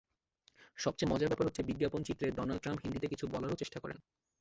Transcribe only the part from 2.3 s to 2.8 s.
Donald Trump